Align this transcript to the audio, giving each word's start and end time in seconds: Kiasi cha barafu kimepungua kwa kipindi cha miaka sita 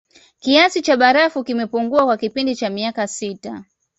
Kiasi 0.39 0.81
cha 0.81 0.97
barafu 0.97 1.43
kimepungua 1.43 2.05
kwa 2.05 2.17
kipindi 2.17 2.55
cha 2.55 2.69
miaka 2.69 3.07
sita 3.07 3.63